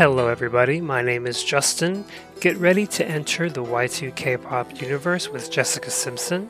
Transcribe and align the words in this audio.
Hello, 0.00 0.28
everybody. 0.28 0.80
My 0.80 1.02
name 1.02 1.26
is 1.26 1.44
Justin. 1.44 2.06
Get 2.40 2.56
ready 2.56 2.86
to 2.86 3.06
enter 3.06 3.50
the 3.50 3.62
Y2K 3.62 4.42
pop 4.42 4.80
universe 4.80 5.28
with 5.28 5.50
Jessica 5.50 5.90
Simpson. 5.90 6.48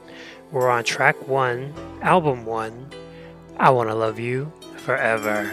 We're 0.52 0.70
on 0.70 0.84
track 0.84 1.26
one, 1.26 1.74
album 2.00 2.46
one. 2.46 2.90
I 3.56 3.70
Want 3.70 3.88
to 3.88 3.96
Love 3.96 4.20
You 4.20 4.52
Forever. 4.76 5.50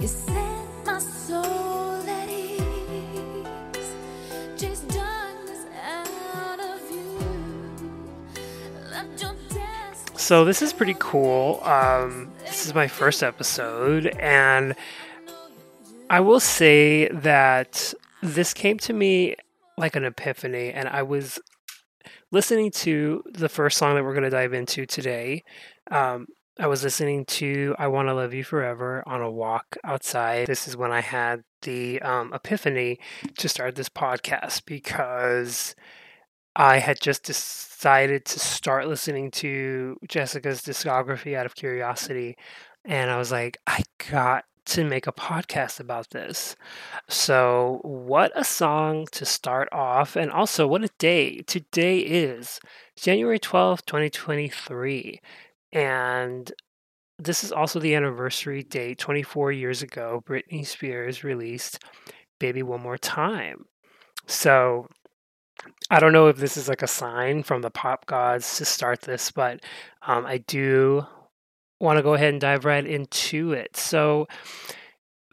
You 0.00 0.08
So, 10.28 10.44
this 10.44 10.60
is 10.60 10.74
pretty 10.74 10.94
cool. 10.98 11.58
Um, 11.64 12.30
this 12.44 12.66
is 12.66 12.74
my 12.74 12.86
first 12.86 13.22
episode, 13.22 14.08
and 14.18 14.74
I 16.10 16.20
will 16.20 16.38
say 16.38 17.08
that 17.08 17.94
this 18.22 18.52
came 18.52 18.76
to 18.80 18.92
me 18.92 19.36
like 19.78 19.96
an 19.96 20.04
epiphany, 20.04 20.70
and 20.70 20.86
I 20.86 21.02
was 21.02 21.40
listening 22.30 22.70
to 22.72 23.24
the 23.24 23.48
first 23.48 23.78
song 23.78 23.94
that 23.94 24.04
we're 24.04 24.12
going 24.12 24.22
to 24.24 24.28
dive 24.28 24.52
into 24.52 24.84
today. 24.84 25.44
Um, 25.90 26.26
I 26.60 26.66
was 26.66 26.84
listening 26.84 27.24
to 27.24 27.74
I 27.78 27.86
Want 27.86 28.08
to 28.08 28.12
Love 28.12 28.34
You 28.34 28.44
Forever 28.44 29.02
on 29.06 29.22
a 29.22 29.30
walk 29.30 29.78
outside. 29.82 30.46
This 30.46 30.68
is 30.68 30.76
when 30.76 30.92
I 30.92 31.00
had 31.00 31.42
the 31.62 32.02
um, 32.02 32.34
epiphany 32.34 32.98
to 33.38 33.48
start 33.48 33.76
this 33.76 33.88
podcast 33.88 34.66
because 34.66 35.74
I 36.58 36.78
had 36.78 37.00
just 37.00 37.22
decided 37.22 38.24
to 38.24 38.40
start 38.40 38.88
listening 38.88 39.30
to 39.30 39.96
Jessica's 40.08 40.60
discography 40.60 41.36
out 41.36 41.46
of 41.46 41.54
curiosity. 41.54 42.36
And 42.84 43.12
I 43.12 43.16
was 43.16 43.30
like, 43.30 43.58
I 43.68 43.84
got 44.10 44.44
to 44.66 44.84
make 44.84 45.06
a 45.06 45.12
podcast 45.12 45.78
about 45.78 46.10
this. 46.10 46.56
So, 47.08 47.78
what 47.84 48.32
a 48.34 48.42
song 48.44 49.06
to 49.12 49.24
start 49.24 49.68
off, 49.72 50.16
and 50.16 50.32
also 50.32 50.66
what 50.66 50.82
a 50.84 50.90
day. 50.98 51.42
Today 51.42 52.00
is 52.00 52.58
January 52.96 53.38
12th, 53.38 53.86
2023. 53.86 55.20
And 55.72 56.52
this 57.20 57.44
is 57.44 57.52
also 57.52 57.78
the 57.78 57.94
anniversary 57.94 58.64
date 58.64 58.98
24 58.98 59.52
years 59.52 59.82
ago. 59.82 60.24
Britney 60.26 60.66
Spears 60.66 61.22
released 61.22 61.78
Baby 62.40 62.64
One 62.64 62.82
More 62.82 62.98
Time. 62.98 63.64
So, 64.26 64.88
I 65.90 66.00
don't 66.00 66.12
know 66.12 66.28
if 66.28 66.36
this 66.36 66.56
is 66.56 66.68
like 66.68 66.82
a 66.82 66.86
sign 66.86 67.42
from 67.42 67.62
the 67.62 67.70
pop 67.70 68.06
gods 68.06 68.58
to 68.58 68.64
start 68.64 69.02
this, 69.02 69.30
but 69.30 69.60
um, 70.02 70.26
I 70.26 70.38
do 70.38 71.06
want 71.80 71.96
to 71.96 72.02
go 72.02 72.14
ahead 72.14 72.32
and 72.32 72.40
dive 72.40 72.64
right 72.64 72.84
into 72.84 73.52
it. 73.52 73.76
So, 73.76 74.28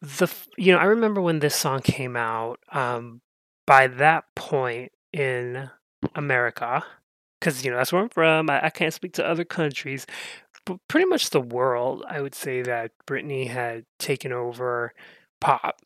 the 0.02 0.32
you 0.58 0.72
know, 0.72 0.80
I 0.80 0.86
remember 0.86 1.22
when 1.22 1.40
this 1.40 1.56
song 1.56 1.82
came 1.82 2.16
out. 2.16 2.60
Um, 2.72 3.22
by 3.66 3.88
that 3.88 4.26
point 4.36 4.92
in 5.12 5.70
America, 6.14 6.84
because 7.40 7.64
you 7.64 7.72
know 7.72 7.78
that's 7.78 7.92
where 7.92 8.02
I'm 8.02 8.10
from. 8.10 8.50
I, 8.50 8.66
I 8.66 8.70
can't 8.70 8.94
speak 8.94 9.14
to 9.14 9.26
other 9.26 9.46
countries, 9.46 10.06
but 10.66 10.80
pretty 10.88 11.06
much 11.06 11.30
the 11.30 11.42
world. 11.42 12.04
I 12.08 12.22
would 12.22 12.36
say 12.36 12.62
that 12.62 12.92
Britney 13.08 13.50
had 13.50 13.86
taken 14.00 14.32
over 14.32 14.94
pop. 15.42 15.82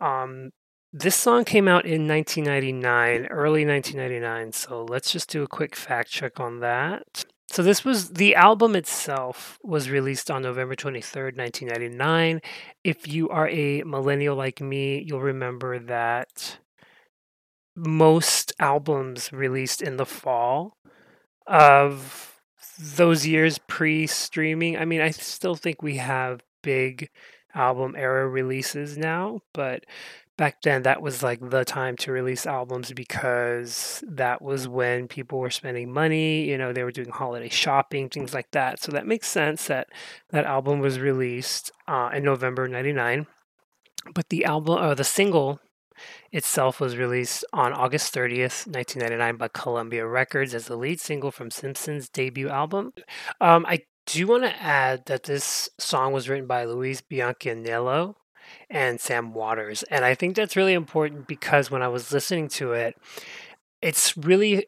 Um, 0.00 0.50
this 0.96 1.16
song 1.16 1.44
came 1.44 1.66
out 1.66 1.84
in 1.84 2.06
1999, 2.06 3.26
early 3.26 3.66
1999. 3.66 4.52
So 4.52 4.84
let's 4.84 5.10
just 5.10 5.28
do 5.28 5.42
a 5.42 5.48
quick 5.48 5.74
fact 5.74 6.08
check 6.08 6.38
on 6.38 6.60
that. 6.60 7.24
So 7.50 7.64
this 7.64 7.84
was 7.84 8.10
the 8.10 8.36
album 8.36 8.76
itself 8.76 9.58
was 9.64 9.90
released 9.90 10.30
on 10.30 10.42
November 10.42 10.76
23rd, 10.76 11.36
1999. 11.36 12.40
If 12.84 13.08
you 13.08 13.28
are 13.28 13.48
a 13.48 13.82
millennial 13.82 14.36
like 14.36 14.60
me, 14.60 15.02
you'll 15.04 15.20
remember 15.20 15.80
that 15.80 16.58
most 17.74 18.52
albums 18.60 19.32
released 19.32 19.82
in 19.82 19.96
the 19.96 20.06
fall 20.06 20.76
of 21.48 22.40
those 22.78 23.26
years 23.26 23.58
pre-streaming. 23.58 24.76
I 24.76 24.84
mean, 24.84 25.00
I 25.00 25.10
still 25.10 25.56
think 25.56 25.82
we 25.82 25.96
have 25.96 26.40
big 26.62 27.10
album 27.52 27.94
era 27.96 28.28
releases 28.28 28.96
now, 28.96 29.40
but 29.52 29.84
back 30.36 30.62
then 30.62 30.82
that 30.82 31.00
was 31.00 31.22
like 31.22 31.50
the 31.50 31.64
time 31.64 31.96
to 31.96 32.12
release 32.12 32.46
albums 32.46 32.92
because 32.92 34.02
that 34.06 34.42
was 34.42 34.66
when 34.66 35.06
people 35.08 35.38
were 35.38 35.50
spending 35.50 35.92
money, 35.92 36.44
you 36.44 36.58
know, 36.58 36.72
they 36.72 36.82
were 36.82 36.90
doing 36.90 37.10
holiday 37.10 37.48
shopping, 37.48 38.08
things 38.08 38.34
like 38.34 38.50
that. 38.50 38.82
So 38.82 38.92
that 38.92 39.06
makes 39.06 39.28
sense 39.28 39.66
that 39.68 39.88
that 40.30 40.44
album 40.44 40.80
was 40.80 40.98
released 40.98 41.70
uh, 41.86 42.10
in 42.12 42.24
November 42.24 42.66
99. 42.66 43.26
But 44.12 44.28
the 44.28 44.44
album 44.44 44.82
or 44.82 44.94
the 44.94 45.04
single 45.04 45.60
itself 46.32 46.80
was 46.80 46.96
released 46.96 47.44
on 47.52 47.72
August 47.72 48.12
30th, 48.12 48.66
1999 48.66 49.36
by 49.36 49.48
Columbia 49.48 50.06
Records 50.06 50.52
as 50.52 50.66
the 50.66 50.76
lead 50.76 51.00
single 51.00 51.30
from 51.30 51.50
Simpson's 51.50 52.08
debut 52.08 52.48
album. 52.48 52.92
Um, 53.40 53.64
I 53.66 53.84
do 54.06 54.26
want 54.26 54.42
to 54.42 54.62
add 54.62 55.06
that 55.06 55.22
this 55.22 55.68
song 55.78 56.12
was 56.12 56.28
written 56.28 56.46
by 56.46 56.64
Louis 56.64 57.00
Biancaniello 57.00 58.16
and 58.70 59.00
Sam 59.00 59.34
Waters. 59.34 59.82
And 59.84 60.04
I 60.04 60.14
think 60.14 60.36
that's 60.36 60.56
really 60.56 60.74
important 60.74 61.26
because 61.26 61.70
when 61.70 61.82
I 61.82 61.88
was 61.88 62.12
listening 62.12 62.48
to 62.50 62.72
it, 62.72 62.96
it's 63.82 64.16
really 64.16 64.66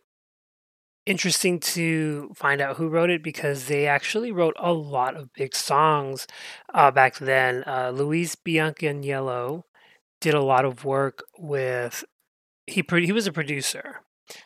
interesting 1.06 1.60
to 1.60 2.30
find 2.34 2.60
out 2.60 2.76
who 2.76 2.88
wrote 2.88 3.10
it 3.10 3.22
because 3.22 3.66
they 3.66 3.86
actually 3.86 4.32
wrote 4.32 4.56
a 4.58 4.72
lot 4.72 5.16
of 5.16 5.32
big 5.32 5.54
songs 5.54 6.26
uh, 6.74 6.90
back 6.90 7.18
then. 7.18 7.62
Uh, 7.66 7.90
Louis 7.94 8.34
Biancaniello 8.36 9.62
did 10.20 10.34
a 10.34 10.42
lot 10.42 10.64
of 10.64 10.84
work 10.84 11.22
with 11.38 12.04
he 12.66 12.84
he 12.90 13.12
was 13.12 13.26
a 13.26 13.32
producer. 13.32 14.00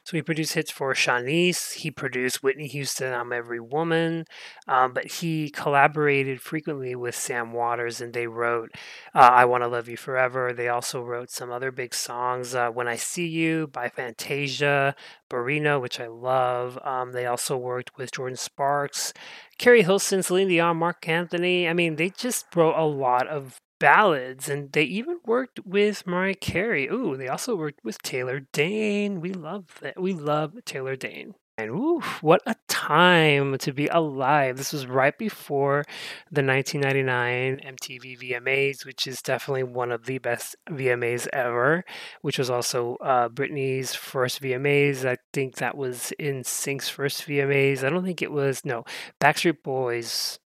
So 0.04 0.16
he 0.16 0.22
produced 0.22 0.54
hits 0.54 0.70
for 0.70 0.94
Shanice. 0.94 1.72
He 1.74 1.90
produced 1.90 2.42
Whitney 2.42 2.66
Houston, 2.68 3.12
"I'm 3.12 3.32
Every 3.32 3.60
Woman," 3.60 4.24
um, 4.68 4.92
but 4.92 5.06
he 5.06 5.50
collaborated 5.50 6.40
frequently 6.40 6.94
with 6.94 7.14
Sam 7.14 7.52
Waters, 7.52 8.00
and 8.00 8.12
they 8.12 8.26
wrote 8.26 8.70
uh, 9.14 9.30
"I 9.32 9.44
Want 9.44 9.62
to 9.62 9.68
Love 9.68 9.88
You 9.88 9.96
Forever." 9.96 10.52
They 10.52 10.68
also 10.68 11.02
wrote 11.02 11.30
some 11.30 11.50
other 11.50 11.70
big 11.70 11.94
songs, 11.94 12.54
uh, 12.54 12.70
"When 12.70 12.88
I 12.88 12.96
See 12.96 13.26
You" 13.26 13.66
by 13.68 13.88
Fantasia, 13.88 14.94
"Barino," 15.30 15.80
which 15.80 16.00
I 16.00 16.06
love. 16.08 16.78
Um, 16.84 17.12
they 17.12 17.26
also 17.26 17.56
worked 17.56 17.96
with 17.96 18.12
Jordin 18.12 18.38
Sparks, 18.38 19.12
Keri 19.58 19.82
Hilson, 19.82 20.22
Celine 20.22 20.48
Dion, 20.48 20.76
Marc 20.76 21.08
Anthony. 21.08 21.68
I 21.68 21.72
mean, 21.72 21.96
they 21.96 22.10
just 22.10 22.46
wrote 22.54 22.76
a 22.76 22.84
lot 22.84 23.26
of 23.28 23.60
ballads 23.80 24.48
and 24.48 24.70
they 24.72 24.84
even 24.84 25.18
worked 25.26 25.58
with 25.66 26.06
Mariah 26.06 26.36
Carey. 26.36 26.86
Ooh, 26.86 27.16
they 27.16 27.26
also 27.26 27.56
worked 27.56 27.80
with 27.82 28.00
Taylor 28.02 28.46
Dayne. 28.52 29.20
We 29.20 29.32
love 29.32 29.78
that. 29.80 30.00
We 30.00 30.12
love 30.12 30.54
Taylor 30.64 30.94
Dayne. 30.94 31.34
And 31.58 31.70
ooh, 31.72 32.00
what 32.22 32.40
a 32.46 32.54
time 32.68 33.58
to 33.58 33.72
be 33.72 33.86
alive. 33.88 34.56
This 34.56 34.72
was 34.72 34.86
right 34.86 35.16
before 35.18 35.84
the 36.30 36.42
1999 36.42 37.76
MTV 37.76 38.18
VMAs, 38.18 38.86
which 38.86 39.06
is 39.06 39.20
definitely 39.20 39.64
one 39.64 39.92
of 39.92 40.06
the 40.06 40.18
best 40.18 40.56
VMAs 40.70 41.28
ever, 41.34 41.84
which 42.22 42.38
was 42.38 42.48
also 42.48 42.96
uh, 43.02 43.28
Britney's 43.28 43.94
first 43.94 44.40
VMAs. 44.40 45.04
I 45.04 45.18
think 45.34 45.56
that 45.56 45.76
was 45.76 46.14
NSYNC's 46.18 46.88
first 46.88 47.26
VMAs. 47.26 47.84
I 47.84 47.90
don't 47.90 48.04
think 48.04 48.22
it 48.22 48.32
was, 48.32 48.64
no, 48.64 48.84
Backstreet 49.20 49.62
Boys 49.62 50.38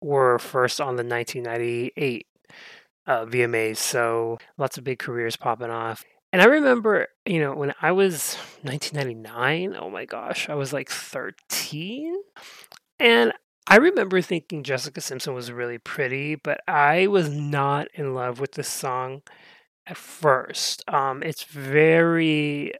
were 0.00 0.38
first 0.38 0.80
on 0.80 0.94
the 0.96 1.04
1998 1.04 2.26
uh, 3.06 3.24
VMAs. 3.26 3.78
So 3.78 4.38
lots 4.58 4.78
of 4.78 4.84
big 4.84 4.98
careers 4.98 5.36
popping 5.36 5.70
off. 5.70 6.04
And 6.32 6.42
I 6.42 6.46
remember, 6.46 7.06
you 7.24 7.38
know, 7.38 7.54
when 7.54 7.74
I 7.80 7.92
was 7.92 8.34
1999, 8.62 9.76
oh 9.80 9.88
my 9.88 10.04
gosh, 10.04 10.48
I 10.48 10.54
was 10.54 10.72
like 10.72 10.90
13. 10.90 12.12
And 12.98 13.32
I 13.66 13.76
remember 13.76 14.20
thinking 14.20 14.62
Jessica 14.62 15.00
Simpson 15.00 15.32
was 15.34 15.52
really 15.52 15.78
pretty, 15.78 16.34
but 16.34 16.60
I 16.66 17.06
was 17.06 17.30
not 17.30 17.88
in 17.94 18.14
love 18.14 18.40
with 18.40 18.52
this 18.52 18.68
song 18.68 19.22
at 19.86 19.96
first. 19.96 20.82
Um, 20.88 21.22
it's 21.22 21.44
very. 21.44 22.72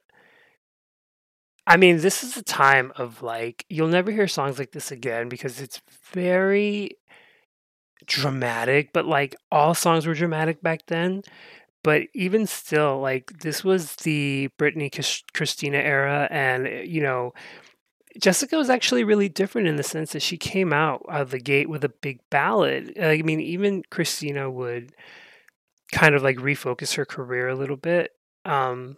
I 1.67 1.79
mean, 1.79 1.99
this 1.99 2.23
is 2.23 2.37
a 2.37 2.43
time 2.43 2.93
of 2.97 3.23
like, 3.23 3.65
you'll 3.71 3.89
never 3.89 4.11
hear 4.11 4.29
songs 4.29 4.59
like 4.59 4.73
this 4.73 4.91
again 4.91 5.31
because 5.31 5.63
it's 5.63 5.81
very 6.13 6.99
dramatic, 8.07 8.93
but 8.93 9.07
like 9.07 9.37
all 9.51 9.75
songs 9.75 10.07
were 10.07 10.15
dramatic 10.15 10.63
back 10.63 10.87
then. 10.87 11.23
But 11.83 12.05
even 12.15 12.47
still, 12.47 13.01
like 13.01 13.41
this 13.41 13.63
was 13.63 13.97
the 13.97 14.49
Britney 14.59 14.91
Christina 15.35 15.79
era, 15.79 16.29
and 16.31 16.67
uh, 16.67 16.71
you 16.71 17.03
know, 17.03 17.35
Jessica 18.19 18.57
was 18.57 18.71
actually 18.71 19.05
really 19.05 19.29
different 19.29 19.69
in 19.69 19.77
the 19.77 19.83
sense 19.83 20.13
that 20.13 20.23
she 20.23 20.39
came 20.39 20.73
out 20.73 21.05
of 21.09 21.31
the 21.31 21.41
gate 21.41 21.69
with 21.69 21.85
a 21.85 21.89
big 21.91 22.21
ballad. 22.31 22.99
I 22.99 23.23
mean, 23.23 23.41
even 23.41 23.83
Christina 23.91 24.51
would 24.51 24.93
kind 25.93 26.15
of 26.15 26.23
like 26.23 26.37
refocus 26.39 26.95
her 26.95 27.05
career 27.05 27.49
a 27.49 27.55
little 27.55 27.77
bit. 27.77 28.13
Um, 28.45 28.97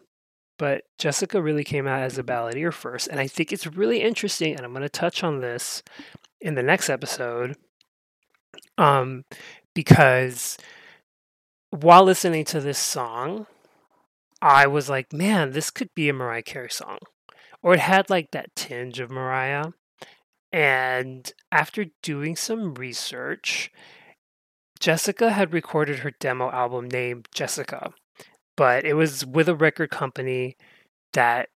but 0.59 0.85
Jessica 0.99 1.43
really 1.43 1.65
came 1.65 1.87
out 1.87 2.03
as 2.03 2.19
a 2.19 2.23
balladeer 2.23 2.73
first, 2.73 3.09
and 3.09 3.21
I 3.21 3.27
think 3.27 3.53
it's 3.53 3.67
really 3.67 4.01
interesting. 4.01 4.55
And 4.55 4.65
I'm 4.65 4.73
going 4.73 4.83
to 4.83 4.89
touch 4.89 5.23
on 5.23 5.41
this 5.41 5.83
in 6.41 6.55
the 6.55 6.63
next 6.63 6.89
episode. 6.89 7.57
Um, 8.79 9.25
because 9.75 10.57
while 11.71 12.05
listening 12.05 12.45
to 12.47 12.61
this 12.61 12.79
song, 12.79 13.47
I 14.41 14.67
was 14.67 14.89
like, 14.89 15.13
man, 15.13 15.53
this 15.53 15.71
could 15.71 15.91
be 15.95 16.09
a 16.09 16.13
Mariah 16.13 16.43
Carey 16.43 16.71
song. 16.71 16.99
Or 17.63 17.75
it 17.75 17.81
had 17.81 18.11
like 18.11 18.31
that 18.31 18.55
tinge 18.55 19.01
of 19.01 19.11
Mariah. 19.11 19.73
And 20.53 21.31
after 21.51 21.87
doing 22.03 22.37
some 22.37 22.75
research, 22.75 23.71
Jessica 24.79 25.31
had 25.33 25.53
recorded 25.53 26.01
her 26.01 26.11
demo 26.11 26.51
album 26.51 26.89
named 26.89 27.29
Jessica, 27.35 27.93
but 28.57 28.85
it 28.85 28.95
was 28.95 29.25
with 29.25 29.49
a 29.49 29.55
record 29.55 29.91
company 29.91 30.57
that 31.13 31.49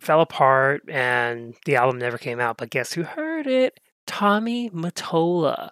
fell 0.00 0.20
apart 0.20 0.82
and 0.88 1.54
the 1.64 1.76
album 1.76 1.98
never 1.98 2.18
came 2.18 2.40
out. 2.40 2.56
But 2.56 2.70
guess 2.70 2.92
who 2.94 3.02
heard 3.02 3.46
it? 3.46 3.78
Tommy 4.06 4.68
Mottola, 4.70 5.70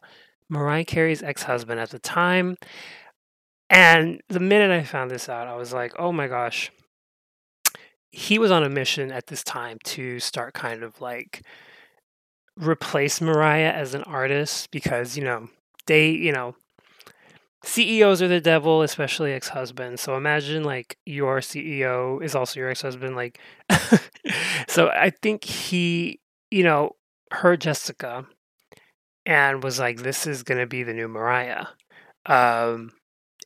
Mariah 0.50 0.84
Carey's 0.84 1.22
ex 1.22 1.44
husband 1.44 1.80
at 1.80 1.90
the 1.90 1.98
time. 1.98 2.56
And 3.70 4.20
the 4.28 4.40
minute 4.40 4.72
I 4.72 4.82
found 4.82 5.10
this 5.10 5.28
out, 5.28 5.46
I 5.46 5.54
was 5.54 5.72
like, 5.72 5.94
oh 5.98 6.12
my 6.12 6.26
gosh. 6.26 6.70
He 8.10 8.38
was 8.40 8.50
on 8.50 8.64
a 8.64 8.68
mission 8.68 9.12
at 9.12 9.28
this 9.28 9.44
time 9.44 9.78
to 9.84 10.18
start 10.18 10.52
kind 10.52 10.82
of 10.82 11.00
like 11.00 11.42
replace 12.56 13.20
Mariah 13.20 13.70
as 13.70 13.94
an 13.94 14.02
artist 14.02 14.72
because, 14.72 15.16
you 15.16 15.22
know, 15.22 15.48
they, 15.86 16.10
you 16.10 16.32
know, 16.32 16.56
CEOs 17.62 18.20
are 18.20 18.28
the 18.28 18.40
devil, 18.40 18.82
especially 18.82 19.32
ex 19.32 19.48
husbands. 19.48 20.02
So 20.02 20.16
imagine 20.16 20.64
like 20.64 20.98
your 21.06 21.38
CEO 21.38 22.20
is 22.22 22.34
also 22.34 22.58
your 22.58 22.70
ex 22.70 22.82
husband. 22.82 23.14
Like, 23.14 23.38
so 24.68 24.88
I 24.88 25.10
think 25.10 25.44
he, 25.44 26.18
you 26.50 26.64
know, 26.64 26.96
heard 27.30 27.60
Jessica 27.60 28.26
and 29.26 29.62
was 29.62 29.78
like, 29.78 29.98
this 29.98 30.26
is 30.26 30.42
going 30.42 30.60
to 30.60 30.66
be 30.66 30.82
the 30.82 30.92
new 30.92 31.08
Mariah. 31.08 31.66
Um, 32.26 32.92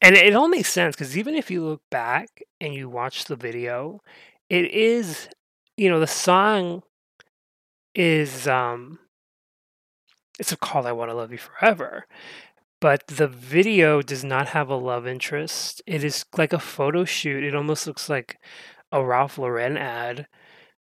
and 0.01 0.17
it 0.17 0.35
all 0.35 0.49
makes 0.49 0.73
sense 0.73 0.97
because 0.97 1.17
even 1.17 1.35
if 1.35 1.51
you 1.51 1.65
look 1.65 1.83
back 1.91 2.43
and 2.61 2.75
you 2.75 2.89
watch 2.89 3.25
the 3.25 3.37
video, 3.37 4.01
it 4.51 4.71
is, 4.71 5.29
you 5.77 5.89
know, 5.89 6.01
the 6.01 6.07
song 6.07 6.83
is, 7.95 8.47
um, 8.47 8.99
it's 10.39 10.53
a 10.53 10.57
call 10.57 10.87
I 10.87 10.93
want 10.93 11.11
to 11.11 11.17
love 11.17 11.33
you 11.33 11.39
forever. 11.39 12.07
But 12.81 13.07
the 13.07 13.29
video 13.29 14.03
does 14.03 14.25
not 14.25 14.49
have 14.49 14.69
a 14.69 14.77
love 14.77 15.07
interest. 15.07 15.81
It 15.87 16.05
is 16.05 16.27
like 16.37 16.53
a 16.53 16.59
photo 16.59 17.05
shoot. 17.05 17.43
It 17.43 17.55
almost 17.55 17.87
looks 17.87 18.11
like 18.11 18.37
a 18.93 19.03
Ralph 19.03 19.39
Lauren 19.39 19.79
ad. 19.79 20.27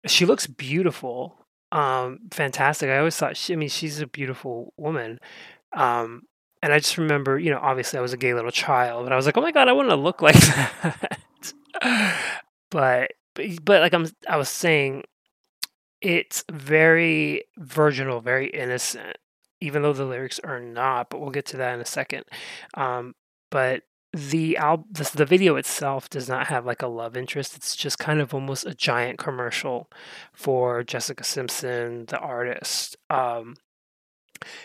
She 0.06 0.25
looks 0.25 0.48
beautiful 0.48 1.40
um 1.71 2.19
fantastic. 2.31 2.89
I 2.89 2.97
always 2.97 3.15
thought 3.15 3.38
she 3.38 3.53
i 3.53 3.56
mean 3.56 3.69
she's 3.69 4.00
a 4.00 4.07
beautiful 4.07 4.73
woman 4.77 5.19
um 5.73 6.23
and 6.62 6.73
i 6.73 6.79
just 6.79 6.97
remember 6.97 7.39
you 7.39 7.50
know 7.50 7.59
obviously 7.62 7.97
i 7.97 8.01
was 8.01 8.13
a 8.13 8.18
gay 8.18 8.33
little 8.33 8.51
child 8.51 9.06
but 9.06 9.13
i 9.13 9.15
was 9.15 9.25
like 9.25 9.38
oh 9.38 9.41
my 9.41 9.51
god 9.51 9.68
i 9.68 9.71
want 9.71 9.89
to 9.89 9.95
look 9.95 10.21
like 10.27 10.35
that. 10.35 11.18
But 12.69 13.12
but 13.63 13.81
like 13.81 13.94
i'm 13.94 14.07
i 14.29 14.38
was 14.38 14.50
saying 14.50 15.03
it's 16.01 16.44
very 16.51 17.44
virginal 17.57 18.19
very 18.21 18.47
innocent 18.50 19.17
even 19.62 19.81
though 19.81 19.94
the 19.94 20.06
lyrics 20.06 20.39
are 20.39 20.59
not 20.59 21.09
but 21.09 21.21
we'll 21.21 21.29
get 21.29 21.45
to 21.47 21.57
that 21.57 21.74
in 21.74 21.81
a 21.81 21.85
second 21.85 22.24
um 22.75 23.13
but 23.50 23.83
the 24.13 24.58
album 24.58 24.86
the, 24.92 25.10
the 25.16 25.25
video 25.25 25.56
itself 25.56 26.10
does 26.10 26.28
not 26.28 26.48
have 26.48 26.66
like 26.66 26.81
a 26.81 26.88
love 26.88 27.16
interest. 27.16 27.56
It's 27.56 27.75
just 27.75 27.98
kind 27.98 28.19
of 28.19 28.34
almost 28.34 28.66
a 28.66 28.75
giant 28.75 29.19
commercial 29.19 29.90
for 30.34 30.84
jessica 30.84 31.24
simpson 31.24 32.06
the 32.08 32.19
artist. 32.19 32.98
Um 33.10 33.56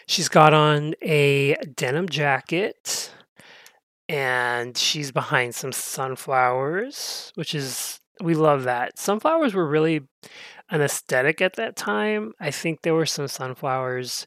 she's 0.07 0.29
got 0.29 0.53
on 0.53 0.95
a 1.03 1.55
denim 1.77 2.09
jacket 2.09 3.13
and 4.09 4.77
she's 4.77 5.13
behind 5.13 5.55
some 5.55 5.73
sunflowers 5.73 7.33
which 7.37 7.55
is 7.55 8.01
we 8.23 8.35
love 8.35 8.65
that. 8.65 8.99
Sunflowers 8.99 9.55
were 9.55 9.69
really 9.69 10.01
an 10.71 10.81
aesthetic 10.81 11.41
at 11.41 11.55
that 11.55 11.77
time. 11.77 12.33
I 12.41 12.51
think 12.51 12.83
there 12.83 12.95
were 12.95 13.07
some 13.07 13.29
sunflowers 13.29 14.27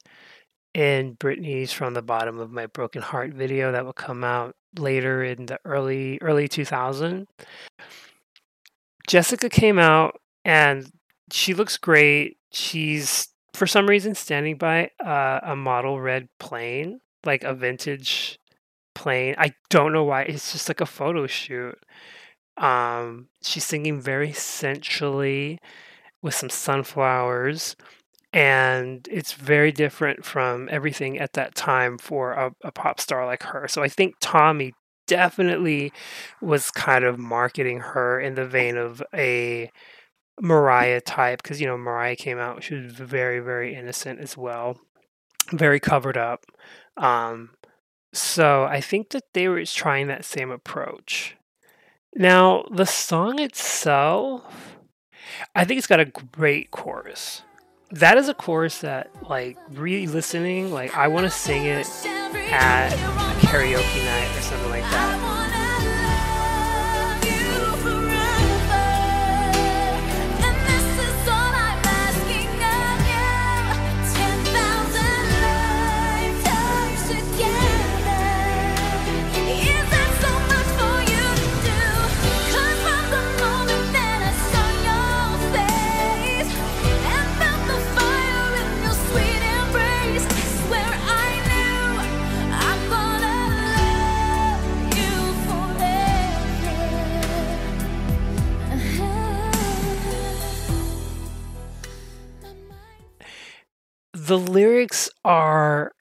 in 0.74 1.16
Britney's 1.16 1.74
From 1.74 1.94
the 1.94 2.01
Bottom 2.01 2.39
of 2.39 2.51
My 2.51 2.68
Broken 2.68 3.01
Heart 3.01 3.33
video 3.33 3.71
that 3.71 3.83
will 3.83 3.94
come 3.94 4.24
out 4.24 4.56
later 4.77 5.24
in 5.24 5.48
the 5.48 5.60
early 5.66 6.19
early 6.21 6.48
2000. 6.48 7.27
Jessica 9.07 9.50
came 9.50 9.80
out 9.80 10.19
and 10.45 10.92
she 11.31 11.54
looks 11.54 11.77
great. 11.77 12.38
She's 12.51 13.30
for 13.54 13.68
some 13.68 13.88
reason 13.88 14.16
standing 14.16 14.57
by 14.57 14.92
uh, 15.04 15.39
a 15.44 15.56
model 15.56 16.00
red 16.00 16.30
plane, 16.39 17.00
like 17.25 17.44
a 17.44 17.54
vintage 17.54 18.39
plane. 18.95 19.36
I 19.38 19.54
don't 19.69 19.94
know 19.94 20.04
why. 20.04 20.24
It's 20.24 20.51
just 20.51 20.69
like 20.69 20.81
a 20.81 20.86
photo 20.86 21.27
shoot. 21.27 21.77
Um, 22.57 23.30
she's 23.42 23.63
singing 23.63 24.01
very 24.01 24.33
sensually 24.33 25.60
with 26.21 26.36
some 26.36 26.50
sunflowers 26.50 27.75
and 28.31 29.07
it's 29.11 29.33
very 29.33 29.71
different 29.71 30.23
from 30.23 30.69
everything 30.71 31.17
at 31.17 31.33
that 31.33 31.55
time 31.55 31.97
for 31.97 32.33
a, 32.33 32.51
a, 32.63 32.71
pop 32.71 32.99
star 32.99 33.25
like 33.25 33.43
her. 33.43 33.67
So 33.67 33.81
I 33.81 33.87
think 33.87 34.15
Tommy 34.21 34.73
definitely 35.07 35.91
was 36.39 36.69
kind 36.69 37.03
of 37.03 37.17
marketing 37.17 37.79
her 37.79 38.19
in 38.19 38.35
the 38.35 38.45
vein 38.45 38.77
of 38.77 39.01
a 39.13 39.71
Mariah 40.39 41.01
type 41.01 41.41
because 41.41 41.59
you 41.59 41.67
know 41.67 41.77
Mariah 41.77 42.15
came 42.15 42.37
out 42.37 42.63
she 42.63 42.75
was 42.75 42.93
very 42.93 43.39
very 43.39 43.75
innocent 43.75 44.19
as 44.19 44.37
well, 44.37 44.79
very 45.51 45.79
covered 45.79 46.17
up. 46.17 46.45
Um, 46.95 47.51
so 48.13 48.63
I 48.65 48.79
think 48.79 49.09
that 49.09 49.23
they 49.33 49.47
were 49.47 49.65
trying 49.65 50.07
that 50.07 50.23
same 50.23 50.51
approach. 50.51 51.35
Now 52.15 52.65
the 52.71 52.85
song 52.85 53.39
itself, 53.39 54.77
I 55.55 55.65
think 55.65 55.79
it's 55.79 55.87
got 55.87 55.99
a 55.99 56.05
great 56.05 56.69
chorus 56.69 57.41
that 57.91 58.18
is 58.18 58.30
a 58.30 58.33
chorus 58.33 58.80
that 58.80 59.09
like 59.30 59.57
re-listening 59.71 60.71
like 60.71 60.95
i 60.95 61.07
want 61.07 61.25
to 61.25 61.30
sing 61.30 61.65
it 61.65 61.88
at 62.51 62.94
a 62.94 63.45
karaoke 63.47 64.06
night 64.06 64.38
or 64.38 64.41
something 64.41 64.69
like 64.69 64.83
that 64.83 65.58
the 104.30 104.38
lyrics 104.38 105.09
are 105.26 105.92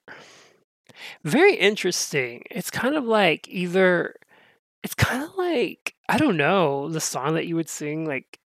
very 1.23 1.55
interesting. 1.55 2.43
It's 2.51 2.69
kind 2.69 2.93
of 2.95 3.03
like 3.03 3.47
either 3.49 4.15
it's 4.83 4.93
kind 4.93 5.23
of 5.23 5.31
like 5.35 5.95
I 6.07 6.17
don't 6.17 6.37
know, 6.37 6.89
the 6.89 7.01
song 7.01 7.33
that 7.33 7.47
you 7.47 7.55
would 7.55 7.69
sing 7.69 8.05
like 8.05 8.39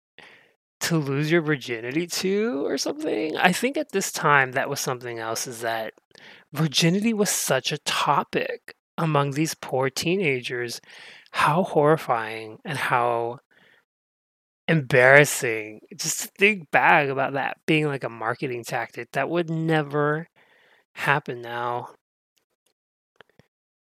to 0.81 0.97
lose 0.97 1.29
your 1.29 1.41
virginity 1.41 2.07
to 2.07 2.65
or 2.65 2.77
something. 2.77 3.35
I 3.35 3.51
think 3.51 3.75
at 3.75 3.91
this 3.91 4.11
time 4.11 4.53
that 4.53 4.69
was 4.69 4.79
something 4.79 5.19
else 5.19 5.47
is 5.47 5.59
that 5.61 5.93
virginity 6.53 7.13
was 7.13 7.29
such 7.29 7.73
a 7.73 7.77
topic 7.79 8.75
among 8.97 9.31
these 9.31 9.53
poor 9.53 9.89
teenagers. 9.89 10.79
How 11.31 11.63
horrifying 11.63 12.59
and 12.63 12.77
how 12.77 13.39
embarrassing 14.67 15.81
just 15.97 16.29
think 16.37 16.71
back 16.71 17.09
about 17.09 17.33
that 17.33 17.57
being 17.65 17.85
like 17.85 18.03
a 18.03 18.09
marketing 18.09 18.63
tactic 18.63 19.11
that 19.11 19.29
would 19.29 19.49
never 19.49 20.27
happen 20.93 21.41
now. 21.41 21.89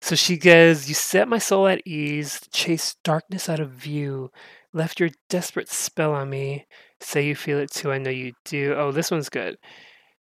So 0.01 0.15
she 0.15 0.37
goes, 0.37 0.87
You 0.87 0.95
set 0.95 1.27
my 1.27 1.37
soul 1.37 1.67
at 1.67 1.85
ease, 1.85 2.41
chased 2.51 3.01
darkness 3.03 3.49
out 3.49 3.59
of 3.59 3.71
view, 3.71 4.31
left 4.73 4.99
your 4.99 5.09
desperate 5.29 5.69
spell 5.69 6.13
on 6.13 6.29
me. 6.29 6.65
Say 7.01 7.25
you 7.27 7.35
feel 7.35 7.59
it 7.59 7.71
too, 7.71 7.91
I 7.91 7.97
know 7.97 8.09
you 8.09 8.33
do. 8.45 8.73
Oh, 8.75 8.91
this 8.91 9.11
one's 9.11 9.29
good. 9.29 9.57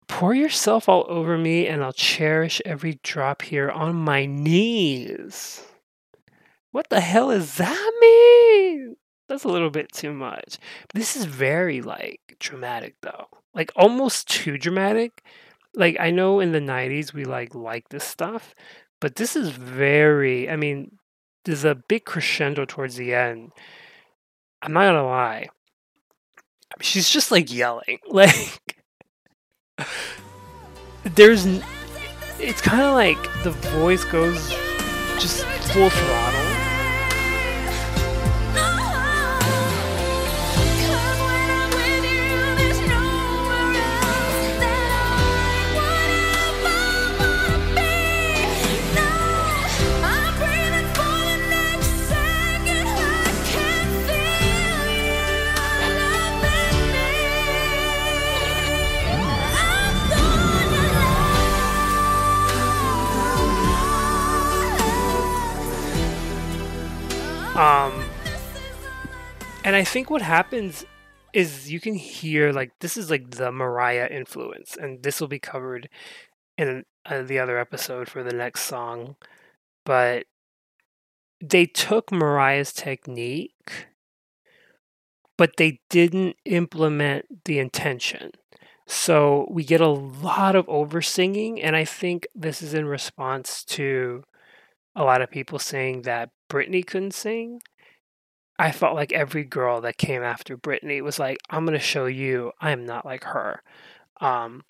Pour 0.07 0.33
yourself 0.33 0.89
all 0.89 1.05
over 1.07 1.38
me, 1.38 1.67
and 1.67 1.83
I'll 1.83 1.93
cherish 1.93 2.62
every 2.65 3.00
drop 3.03 3.43
here 3.43 3.69
on 3.69 3.95
my 3.95 4.25
knees. 4.25 5.63
What 6.71 6.89
the 6.89 7.00
hell 7.00 7.29
does 7.29 7.55
that 7.55 7.93
mean? 8.01 8.70
That's 9.31 9.45
a 9.45 9.50
little 9.50 9.69
bit 9.69 9.91
too 9.93 10.11
much. 10.11 10.57
This 10.93 11.15
is 11.15 11.23
very 11.23 11.81
like 11.81 12.35
dramatic 12.39 12.95
though. 13.01 13.27
Like 13.53 13.71
almost 13.75 14.29
too 14.29 14.57
dramatic 14.57 15.23
Like 15.73 15.95
I 16.00 16.11
know 16.11 16.41
in 16.41 16.51
the 16.51 16.59
'90s 16.59 17.13
we 17.13 17.23
like 17.23 17.55
like 17.55 17.88
this 17.89 18.03
stuff, 18.03 18.53
but 19.00 19.15
this 19.15 19.38
is 19.38 19.50
very. 19.50 20.50
I 20.50 20.57
mean, 20.57 20.97
there's 21.45 21.63
a 21.63 21.75
big 21.75 22.03
crescendo 22.03 22.65
towards 22.65 22.97
the 22.97 23.13
end. 23.13 23.51
I'm 24.61 24.73
not 24.73 24.88
gonna 24.88 25.05
lie. 25.05 25.47
I 25.47 26.73
mean, 26.77 26.83
she's 26.83 27.09
just 27.09 27.31
like 27.31 27.53
yelling, 27.53 28.00
like 28.09 28.59
there's. 31.03 31.45
It's 32.38 32.61
kind 32.61 32.81
of 32.81 32.95
like 32.95 33.21
the 33.43 33.51
voice 33.79 34.03
goes 34.03 34.50
just 35.19 35.45
full 35.71 35.89
throttle. 35.89 36.50
And 69.71 69.77
I 69.77 69.85
think 69.85 70.09
what 70.09 70.21
happens 70.21 70.83
is 71.31 71.71
you 71.71 71.79
can 71.79 71.95
hear 71.95 72.51
like 72.51 72.73
this 72.81 72.97
is 72.97 73.09
like 73.09 73.31
the 73.31 73.53
Mariah 73.53 74.09
influence, 74.11 74.75
and 74.75 75.01
this 75.01 75.21
will 75.21 75.29
be 75.29 75.39
covered 75.39 75.87
in 76.57 76.83
uh, 77.05 77.21
the 77.21 77.39
other 77.39 77.57
episode 77.57 78.09
for 78.09 78.21
the 78.21 78.33
next 78.33 78.63
song. 78.63 79.15
But 79.85 80.25
they 81.41 81.65
took 81.65 82.11
Mariah's 82.11 82.73
technique, 82.73 83.87
but 85.37 85.55
they 85.55 85.79
didn't 85.89 86.35
implement 86.43 87.45
the 87.45 87.57
intention. 87.57 88.31
So 88.87 89.47
we 89.49 89.63
get 89.63 89.79
a 89.79 89.87
lot 89.87 90.57
of 90.57 90.67
over 90.67 91.01
singing, 91.01 91.61
and 91.61 91.77
I 91.77 91.85
think 91.85 92.27
this 92.35 92.61
is 92.61 92.73
in 92.73 92.87
response 92.87 93.63
to 93.67 94.25
a 94.97 95.05
lot 95.05 95.21
of 95.21 95.31
people 95.31 95.59
saying 95.59 96.01
that 96.01 96.31
Britney 96.49 96.85
couldn't 96.85 97.13
sing. 97.13 97.61
I 98.62 98.72
felt 98.72 98.94
like 98.94 99.12
every 99.12 99.44
girl 99.44 99.82
that 99.82 99.98
came 99.98 100.22
after 100.22 100.56
Britney 100.56 101.01
was 101.01 101.18
like, 101.18 101.39
I'm 101.50 101.65
going 101.65 101.77
to 101.77 101.84
show 101.84 102.06
you 102.06 102.51
I 102.62 102.70
am 102.70 102.86
not 102.86 103.08
like 103.08 103.24
her. 103.24 103.63
Um, 104.20 104.65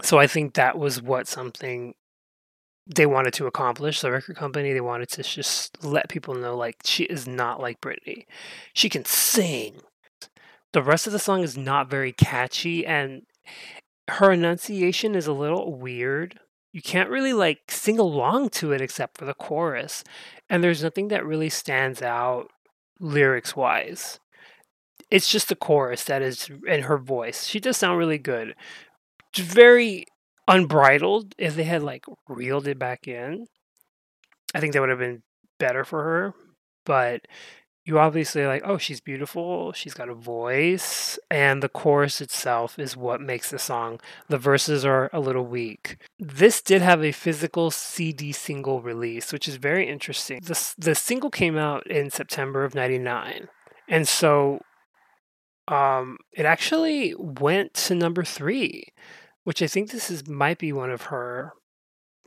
so 0.00 0.20
I 0.20 0.28
think 0.28 0.54
that 0.54 0.78
was 0.78 1.02
what 1.02 1.26
something 1.26 1.94
they 2.86 3.06
wanted 3.06 3.32
to 3.34 3.48
accomplish. 3.48 4.00
The 4.00 4.12
record 4.12 4.36
company, 4.36 4.72
they 4.72 4.80
wanted 4.80 5.08
to 5.08 5.24
just 5.24 5.82
let 5.84 6.08
people 6.08 6.34
know, 6.34 6.56
like, 6.56 6.76
she 6.84 7.02
is 7.02 7.26
not 7.26 7.60
like 7.60 7.80
Britney. 7.80 8.26
She 8.74 8.88
can 8.88 9.04
sing. 9.04 9.80
The 10.72 10.82
rest 10.82 11.08
of 11.08 11.12
the 11.12 11.18
song 11.18 11.42
is 11.42 11.58
not 11.58 11.90
very 11.90 12.12
catchy, 12.12 12.86
and 12.86 13.22
her 14.06 14.30
enunciation 14.30 15.16
is 15.16 15.26
a 15.26 15.32
little 15.32 15.74
weird. 15.74 16.38
You 16.72 16.80
can't 16.80 17.10
really 17.10 17.32
like 17.32 17.72
sing 17.72 17.98
along 17.98 18.50
to 18.50 18.70
it 18.70 18.80
except 18.80 19.18
for 19.18 19.24
the 19.24 19.34
chorus. 19.34 20.04
And 20.48 20.62
there's 20.62 20.84
nothing 20.84 21.08
that 21.08 21.26
really 21.26 21.48
stands 21.48 22.02
out 22.02 22.52
lyrics 23.00 23.56
wise. 23.56 24.20
It's 25.10 25.30
just 25.30 25.48
the 25.48 25.56
chorus 25.56 26.04
that 26.04 26.22
is 26.22 26.50
in 26.66 26.82
her 26.82 26.98
voice. 26.98 27.46
She 27.46 27.58
does 27.58 27.76
sound 27.76 27.98
really 27.98 28.18
good. 28.18 28.54
Very 29.34 30.06
unbridled. 30.46 31.34
If 31.38 31.56
they 31.56 31.64
had 31.64 31.82
like 31.82 32.04
reeled 32.28 32.68
it 32.68 32.78
back 32.78 33.08
in, 33.08 33.46
I 34.54 34.60
think 34.60 34.72
that 34.72 34.80
would 34.80 34.90
have 34.90 34.98
been 34.98 35.22
better 35.58 35.84
for 35.84 36.02
her. 36.02 36.34
But 36.84 37.26
you 37.90 37.98
obviously 37.98 38.46
like, 38.46 38.62
oh, 38.64 38.78
she's 38.78 39.00
beautiful. 39.00 39.72
She's 39.72 39.94
got 39.94 40.08
a 40.08 40.14
voice, 40.14 41.18
and 41.28 41.60
the 41.60 41.68
chorus 41.68 42.20
itself 42.20 42.78
is 42.78 42.96
what 42.96 43.20
makes 43.20 43.50
the 43.50 43.58
song. 43.58 43.98
The 44.28 44.38
verses 44.38 44.84
are 44.84 45.10
a 45.12 45.18
little 45.18 45.44
weak. 45.44 45.96
This 46.16 46.62
did 46.62 46.82
have 46.82 47.02
a 47.02 47.10
physical 47.10 47.72
CD 47.72 48.30
single 48.30 48.80
release, 48.80 49.32
which 49.32 49.48
is 49.48 49.56
very 49.56 49.88
interesting. 49.88 50.40
The 50.40 50.74
the 50.78 50.94
single 50.94 51.30
came 51.30 51.58
out 51.58 51.84
in 51.88 52.10
September 52.10 52.62
of 52.62 52.76
'99, 52.76 53.48
and 53.88 54.06
so 54.06 54.60
um, 55.66 56.18
it 56.32 56.46
actually 56.46 57.12
went 57.18 57.74
to 57.74 57.96
number 57.96 58.22
three, 58.22 58.84
which 59.42 59.62
I 59.62 59.66
think 59.66 59.90
this 59.90 60.12
is 60.12 60.28
might 60.28 60.58
be 60.58 60.72
one 60.72 60.92
of 60.92 61.02
her 61.02 61.54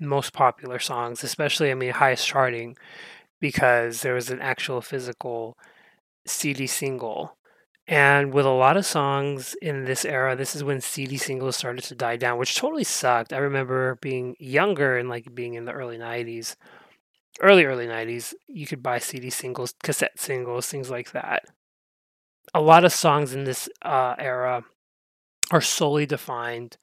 most 0.02 0.34
popular 0.34 0.80
songs, 0.80 1.24
especially 1.24 1.72
I 1.72 1.76
mean 1.76 1.92
highest 1.92 2.28
charting 2.28 2.76
because 3.44 4.04
there 4.04 4.14
was 4.14 4.30
an 4.30 4.40
actual 4.40 4.80
physical 4.80 5.58
CD 6.26 6.66
single. 6.66 7.36
And 7.86 8.34
with 8.34 8.46
a 8.46 8.50
lot 8.50 8.78
of 8.78 8.86
songs 8.86 9.54
in 9.62 9.84
this 9.84 10.06
era, 10.06 10.34
this 10.34 10.56
is 10.56 10.64
when 10.64 10.80
CD 10.80 11.18
singles 11.18 11.58
started 11.58 11.84
to 11.84 11.96
die 11.96 12.16
down, 12.16 12.38
which 12.38 12.56
totally 12.56 12.86
sucked. 12.86 13.34
I 13.34 13.40
remember 13.40 13.98
being 14.02 14.38
younger 14.40 14.98
and 14.98 15.10
like 15.10 15.36
being 15.36 15.56
in 15.56 15.66
the 15.66 15.74
early 15.74 15.98
90s, 15.98 16.56
early, 17.42 17.66
early 17.66 17.86
90s, 17.86 18.34
you 18.48 18.66
could 18.66 18.82
buy 18.82 19.00
CD 19.00 19.30
singles, 19.30 19.74
cassette 19.84 20.18
singles, 20.18 20.68
things 20.68 20.90
like 20.90 21.12
that. 21.12 21.44
A 22.54 22.62
lot 22.62 22.86
of 22.86 22.94
songs 22.94 23.34
in 23.34 23.44
this 23.44 23.68
uh, 23.82 24.16
era 24.18 24.64
are 25.52 25.60
solely 25.60 26.06
defined 26.06 26.78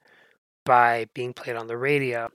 by 0.63 1.07
being 1.15 1.33
played 1.33 1.55
on 1.55 1.65
the 1.65 1.77
radio. 1.77 2.29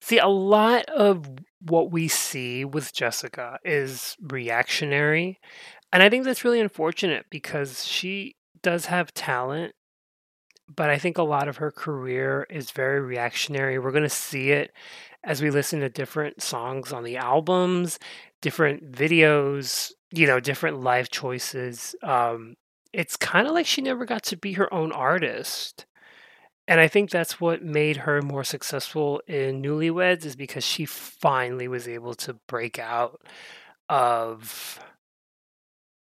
See, 0.00 0.18
a 0.18 0.28
lot 0.28 0.84
of 0.84 1.26
what 1.60 1.90
we 1.90 2.08
see 2.08 2.64
with 2.64 2.92
Jessica 2.92 3.58
is 3.64 4.16
reactionary. 4.20 5.38
And 5.92 6.02
I 6.02 6.10
think 6.10 6.24
that's 6.24 6.44
really 6.44 6.60
unfortunate 6.60 7.26
because 7.30 7.84
she 7.84 8.36
does 8.62 8.86
have 8.86 9.14
talent, 9.14 9.72
but 10.74 10.90
I 10.90 10.98
think 10.98 11.18
a 11.18 11.22
lot 11.22 11.48
of 11.48 11.58
her 11.58 11.70
career 11.70 12.46
is 12.50 12.70
very 12.70 13.00
reactionary. 13.00 13.78
We're 13.78 13.92
going 13.92 14.02
to 14.02 14.08
see 14.08 14.50
it 14.50 14.72
as 15.24 15.42
we 15.42 15.50
listen 15.50 15.80
to 15.80 15.88
different 15.88 16.42
songs 16.42 16.92
on 16.92 17.04
the 17.04 17.16
albums, 17.16 17.98
different 18.42 18.92
videos, 18.92 19.92
you 20.12 20.26
know, 20.26 20.40
different 20.40 20.82
life 20.82 21.10
choices. 21.10 21.94
Um, 22.02 22.54
it's 22.92 23.16
kind 23.16 23.46
of 23.46 23.54
like 23.54 23.66
she 23.66 23.82
never 23.82 24.04
got 24.04 24.22
to 24.24 24.36
be 24.36 24.52
her 24.54 24.72
own 24.72 24.92
artist. 24.92 25.86
And 26.68 26.80
I 26.80 26.88
think 26.88 27.10
that's 27.10 27.40
what 27.40 27.62
made 27.62 27.98
her 27.98 28.20
more 28.22 28.44
successful 28.44 29.22
in 29.28 29.62
Newlyweds 29.62 30.24
is 30.24 30.34
because 30.34 30.64
she 30.64 30.84
finally 30.84 31.68
was 31.68 31.86
able 31.86 32.14
to 32.14 32.34
break 32.48 32.78
out 32.78 33.20
of 33.88 34.80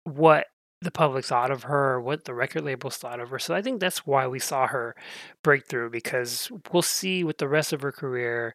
what 0.05 0.47
the 0.81 0.91
public 0.91 1.25
thought 1.25 1.51
of 1.51 1.65
her, 1.65 2.01
what 2.01 2.25
the 2.25 2.35
record 2.35 2.65
labels 2.65 2.97
thought 2.97 3.21
of 3.21 3.31
her. 3.31 3.39
So 3.39 3.55
I 3.55 3.63
think 3.63 3.81
that's 3.81 4.07
why 4.07 4.27
we 4.27 4.39
saw 4.39 4.67
her 4.67 4.95
breakthrough 5.43 5.91
because 5.91 6.51
we'll 6.73 6.83
see 6.83 7.25
with 7.25 7.39
the 7.39 7.49
rest 7.49 7.73
of 7.73 7.83
her 7.83 7.93
career, 7.93 8.55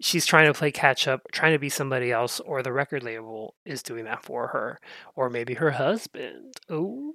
she's 0.00 0.26
trying 0.26 0.46
to 0.46 0.58
play 0.58 0.70
catch 0.70 1.06
up, 1.06 1.22
trying 1.32 1.52
to 1.52 1.58
be 1.58 1.68
somebody 1.68 2.10
else, 2.12 2.40
or 2.40 2.62
the 2.62 2.72
record 2.72 3.02
label 3.02 3.54
is 3.64 3.82
doing 3.82 4.04
that 4.04 4.24
for 4.24 4.48
her, 4.48 4.78
or 5.14 5.28
maybe 5.28 5.54
her 5.54 5.72
husband. 5.72 6.54
Oh. 6.68 7.14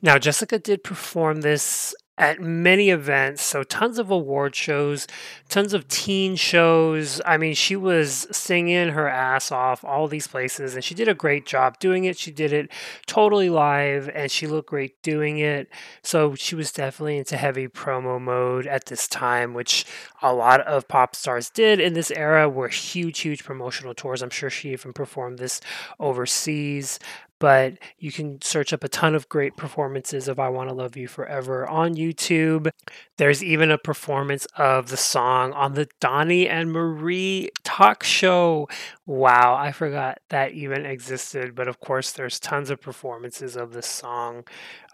Now, 0.00 0.18
Jessica 0.18 0.58
did 0.58 0.82
perform 0.82 1.42
this 1.42 1.94
at 2.18 2.40
many 2.40 2.90
events, 2.90 3.42
so 3.42 3.62
tons 3.62 3.98
of 3.98 4.10
award 4.10 4.54
shows, 4.54 5.06
tons 5.48 5.72
of 5.72 5.88
teen 5.88 6.36
shows. 6.36 7.22
I 7.24 7.38
mean, 7.38 7.54
she 7.54 7.74
was 7.74 8.26
singing 8.30 8.90
her 8.90 9.08
ass 9.08 9.50
off 9.50 9.82
all 9.82 10.08
these 10.08 10.26
places, 10.26 10.74
and 10.74 10.84
she 10.84 10.94
did 10.94 11.08
a 11.08 11.14
great 11.14 11.46
job 11.46 11.78
doing 11.78 12.04
it. 12.04 12.18
She 12.18 12.30
did 12.30 12.52
it 12.52 12.70
totally 13.06 13.48
live, 13.48 14.10
and 14.14 14.30
she 14.30 14.46
looked 14.46 14.68
great 14.68 15.02
doing 15.02 15.38
it. 15.38 15.70
So 16.02 16.34
she 16.34 16.54
was 16.54 16.70
definitely 16.70 17.16
into 17.16 17.38
heavy 17.38 17.66
promo 17.66 18.20
mode 18.20 18.66
at 18.66 18.86
this 18.86 19.08
time, 19.08 19.54
which 19.54 19.86
a 20.20 20.34
lot 20.34 20.60
of 20.60 20.86
pop 20.88 21.16
stars 21.16 21.48
did 21.48 21.80
in 21.80 21.94
this 21.94 22.10
era 22.10 22.46
were 22.46 22.68
huge, 22.68 23.20
huge 23.20 23.42
promotional 23.42 23.94
tours. 23.94 24.22
I'm 24.22 24.30
sure 24.30 24.50
she 24.50 24.72
even 24.72 24.92
performed 24.92 25.38
this 25.38 25.62
overseas 25.98 26.98
but 27.42 27.76
you 27.98 28.12
can 28.12 28.40
search 28.40 28.72
up 28.72 28.84
a 28.84 28.88
ton 28.88 29.16
of 29.16 29.28
great 29.28 29.56
performances 29.56 30.28
of 30.28 30.38
I 30.38 30.48
Want 30.48 30.68
to 30.68 30.74
Love 30.76 30.96
You 30.96 31.08
Forever 31.08 31.66
on 31.66 31.96
YouTube. 31.96 32.70
There's 33.16 33.42
even 33.42 33.68
a 33.72 33.78
performance 33.78 34.46
of 34.56 34.90
the 34.90 34.96
song 34.96 35.52
on 35.52 35.74
the 35.74 35.88
Donnie 35.98 36.48
and 36.48 36.70
Marie 36.70 37.50
talk 37.64 38.04
show. 38.04 38.68
Wow, 39.06 39.56
I 39.56 39.72
forgot 39.72 40.20
that 40.28 40.52
even 40.52 40.86
existed, 40.86 41.56
but 41.56 41.66
of 41.66 41.80
course, 41.80 42.12
there's 42.12 42.38
tons 42.38 42.70
of 42.70 42.80
performances 42.80 43.56
of 43.56 43.72
this 43.72 43.88
song. 43.88 44.44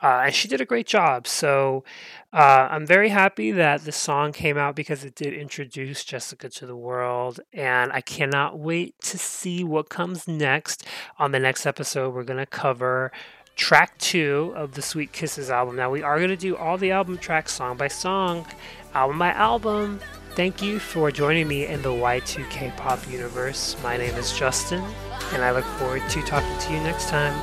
Uh, 0.03 0.23
and 0.27 0.35
she 0.35 0.49
did 0.49 0.61
a 0.61 0.65
great 0.65 0.87
job. 0.87 1.27
So 1.27 1.85
uh, 2.33 2.69
I'm 2.71 2.87
very 2.87 3.09
happy 3.09 3.51
that 3.53 3.85
the 3.85 3.93
song 3.93 4.33
came 4.33 4.57
out 4.57 4.77
because 4.77 5.05
it 5.05 5.15
did 5.15 5.33
introduce 5.33 6.05
Jessica 6.05 6.49
to 6.51 6.67
the 6.67 6.77
world. 6.77 7.41
And 7.53 7.93
I 7.93 8.01
cannot 8.01 8.59
wait 8.59 9.01
to 9.03 9.19
see 9.19 9.65
what 9.65 9.89
comes 9.89 10.29
next. 10.29 10.87
On 11.19 11.33
the 11.33 11.41
next 11.41 11.67
episode, 11.67 12.15
we're 12.15 12.25
going 12.25 12.39
to 12.39 12.47
cover 12.47 13.11
track 13.57 13.99
two 13.99 14.53
of 14.57 14.73
the 14.73 14.83
Sweet 14.83 15.13
Kisses 15.13 15.51
album. 15.51 15.77
Now, 15.77 15.91
we 15.91 16.03
are 16.03 16.17
going 16.17 16.31
to 16.31 16.37
do 16.37 16.57
all 16.57 16.79
the 16.79 16.93
album 16.93 17.19
tracks 17.19 17.53
song 17.53 17.77
by 17.77 17.89
song, 17.89 18.47
album 18.95 19.19
by 19.19 19.31
album. 19.31 20.01
Thank 20.37 20.63
you 20.63 20.79
for 20.79 21.11
joining 21.11 21.49
me 21.49 21.67
in 21.67 21.83
the 21.83 21.89
Y2K 21.89 22.77
pop 22.77 23.11
universe. 23.11 23.77
My 23.83 23.97
name 23.97 24.15
is 24.15 24.33
Justin, 24.39 24.85
and 25.33 25.43
I 25.43 25.51
look 25.51 25.65
forward 25.65 26.09
to 26.09 26.23
talking 26.23 26.59
to 26.59 26.73
you 26.73 26.79
next 26.81 27.09
time. 27.09 27.35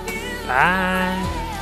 Bye. 0.48 1.55